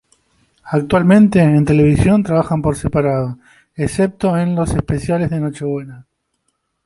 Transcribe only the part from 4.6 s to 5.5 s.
especiales de